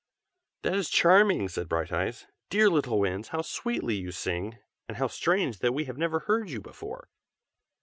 "That 0.63 0.73
is 0.73 0.89
charming!" 0.89 1.47
said 1.47 1.69
Brighteyes. 1.69 2.25
"Dear 2.49 2.71
little 2.71 2.97
Winds, 2.99 3.27
how 3.27 3.43
sweetly 3.43 3.93
you 3.93 4.09
sing! 4.11 4.57
and 4.87 4.97
how 4.97 5.05
strange 5.05 5.59
that 5.59 5.75
we 5.75 5.85
have 5.85 5.99
never 5.99 6.21
heard 6.21 6.49
you 6.49 6.59
before." 6.59 7.07